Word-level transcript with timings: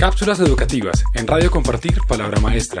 Cápsulas 0.00 0.40
educativas 0.40 1.04
en 1.12 1.26
Radio 1.26 1.50
Compartir 1.50 1.98
Palabra 2.08 2.40
Maestra. 2.40 2.80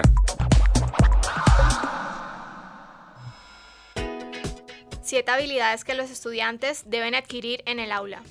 Siete 5.02 5.30
habilidades 5.30 5.84
que 5.84 5.92
los 5.92 6.10
estudiantes 6.10 6.84
deben 6.86 7.14
adquirir 7.14 7.62
en 7.66 7.78
el 7.78 7.92
aula. 7.92 8.22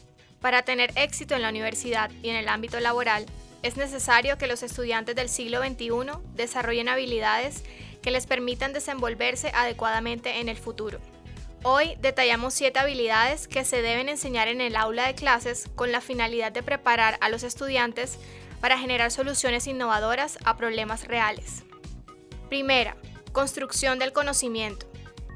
Para 0.42 0.64
tener 0.64 0.92
éxito 0.96 1.36
en 1.36 1.44
la 1.44 1.50
universidad 1.50 2.10
y 2.24 2.30
en 2.30 2.36
el 2.36 2.48
ámbito 2.48 2.80
laboral, 2.80 3.28
es 3.62 3.78
necesario 3.78 4.40
que 4.40 4.48
los 4.48 4.64
estudiantes 4.64 5.16
del 5.16 5.30
siglo 5.30 5.64
XXI 5.64 5.90
desarrollen 6.34 6.90
habilidades 6.90 7.64
que 8.02 8.10
les 8.10 8.26
permitan 8.26 8.74
desenvolverse 8.74 9.52
adecuadamente 9.54 10.40
en 10.40 10.50
el 10.50 10.58
futuro. 10.58 10.98
Hoy 11.62 11.96
detallamos 12.02 12.56
siete 12.56 12.80
habilidades 12.80 13.48
que 13.48 13.66
se 13.66 13.84
deben 13.84 14.10
enseñar 14.10 14.48
en 14.48 14.62
el 14.62 14.76
aula 14.76 15.06
de 15.06 15.14
clases 15.14 15.70
con 15.76 15.92
la 15.92 16.02
finalidad 16.02 16.52
de 16.52 16.64
preparar 16.64 17.20
a 17.22 17.30
los 17.30 17.44
estudiantes 17.44 18.18
para 18.62 18.78
generar 18.78 19.12
soluciones 19.12 19.68
innovadoras 19.68 20.38
a 20.46 20.58
problemas 20.58 21.08
reales. 21.08 21.64
Primera, 22.50 22.98
construcción 23.32 24.00
del 24.00 24.12
conocimiento. 24.12 24.88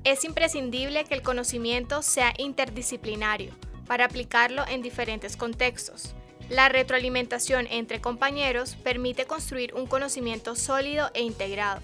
Es 0.03 0.25
imprescindible 0.25 1.05
que 1.05 1.13
el 1.13 1.21
conocimiento 1.21 2.01
sea 2.01 2.33
interdisciplinario 2.37 3.53
para 3.87 4.05
aplicarlo 4.05 4.65
en 4.67 4.81
diferentes 4.81 5.37
contextos. 5.37 6.15
La 6.49 6.67
retroalimentación 6.69 7.67
entre 7.69 8.01
compañeros 8.01 8.75
permite 8.75 9.25
construir 9.25 9.73
un 9.75 9.87
conocimiento 9.87 10.55
sólido 10.55 11.09
e 11.13 11.21
integrado, 11.21 11.81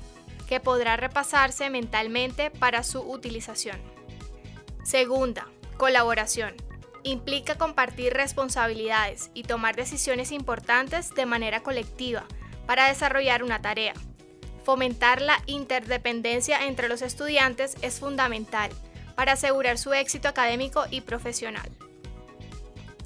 que 0.47 0.59
podrá 0.59 0.97
repasarse 0.97 1.69
mentalmente 1.69 2.51
para 2.51 2.83
su 2.83 2.99
utilización. 2.99 3.79
Segunda, 4.83 5.47
colaboración. 5.77 6.55
Implica 7.09 7.55
compartir 7.55 8.13
responsabilidades 8.13 9.31
y 9.33 9.41
tomar 9.41 9.75
decisiones 9.75 10.31
importantes 10.31 11.15
de 11.15 11.25
manera 11.25 11.63
colectiva 11.63 12.23
para 12.67 12.85
desarrollar 12.85 13.41
una 13.41 13.63
tarea. 13.63 13.95
Fomentar 14.63 15.19
la 15.19 15.41
interdependencia 15.47 16.67
entre 16.67 16.87
los 16.87 17.01
estudiantes 17.01 17.77
es 17.81 17.99
fundamental 17.99 18.69
para 19.15 19.31
asegurar 19.31 19.79
su 19.79 19.91
éxito 19.91 20.27
académico 20.27 20.85
y 20.91 21.01
profesional. 21.01 21.67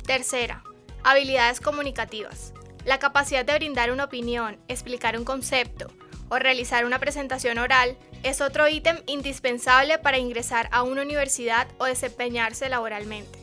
Tercera, 0.06 0.66
habilidades 1.06 1.62
comunicativas. 1.62 2.52
La 2.84 3.00
capacidad 3.00 3.46
de 3.46 3.56
brindar 3.56 3.90
una 3.90 4.04
opinión, 4.04 4.59
explicar 4.68 5.18
un 5.18 5.24
concepto 5.24 5.88
o 6.28 6.40
realizar 6.40 6.84
una 6.84 7.00
presentación 7.00 7.58
oral 7.58 7.98
es 8.24 8.42
otro 8.42 8.68
ítem 8.68 8.98
indispensable 9.06 9.98
para 9.98 10.18
ingresar 10.18 10.68
a 10.74 10.84
una 10.84 11.04
universidad 11.04 11.70
o 11.78 11.86
desempeñarse 11.86 12.68
laboralmente. 12.68 13.43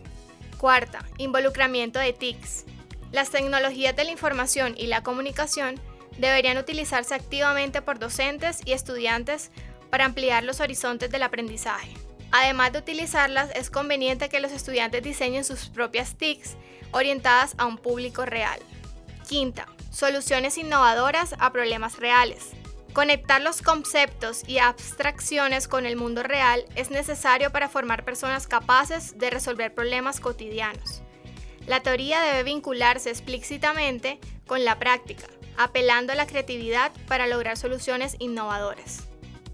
Cuarta, 0.60 0.98
involucramiento 1.16 1.98
de 1.98 2.12
TICs. 2.12 2.66
Las 3.12 3.30
tecnologías 3.30 3.96
de 3.96 4.04
la 4.04 4.10
información 4.10 4.74
y 4.76 4.88
la 4.88 5.02
comunicación 5.02 5.80
deberían 6.18 6.58
utilizarse 6.58 7.14
activamente 7.14 7.80
por 7.80 7.98
docentes 7.98 8.60
y 8.66 8.72
estudiantes 8.72 9.52
para 9.88 10.04
ampliar 10.04 10.44
los 10.44 10.60
horizontes 10.60 11.10
del 11.10 11.22
aprendizaje. 11.22 11.94
Además 12.30 12.74
de 12.74 12.80
utilizarlas, 12.80 13.50
es 13.54 13.70
conveniente 13.70 14.28
que 14.28 14.40
los 14.40 14.52
estudiantes 14.52 15.02
diseñen 15.02 15.44
sus 15.44 15.70
propias 15.70 16.16
TICs 16.16 16.58
orientadas 16.90 17.54
a 17.56 17.64
un 17.64 17.78
público 17.78 18.26
real. 18.26 18.60
Quinta, 19.26 19.66
soluciones 19.90 20.58
innovadoras 20.58 21.34
a 21.38 21.52
problemas 21.52 21.96
reales. 21.98 22.50
Conectar 22.92 23.40
los 23.40 23.62
conceptos 23.62 24.42
y 24.48 24.58
abstracciones 24.58 25.68
con 25.68 25.86
el 25.86 25.96
mundo 25.96 26.24
real 26.24 26.64
es 26.74 26.90
necesario 26.90 27.52
para 27.52 27.68
formar 27.68 28.04
personas 28.04 28.48
capaces 28.48 29.16
de 29.16 29.30
resolver 29.30 29.72
problemas 29.72 30.18
cotidianos. 30.18 31.02
La 31.68 31.80
teoría 31.80 32.20
debe 32.20 32.42
vincularse 32.42 33.10
explícitamente 33.10 34.18
con 34.48 34.64
la 34.64 34.80
práctica, 34.80 35.28
apelando 35.56 36.12
a 36.12 36.16
la 36.16 36.26
creatividad 36.26 36.90
para 37.06 37.28
lograr 37.28 37.56
soluciones 37.56 38.16
innovadoras. 38.18 39.06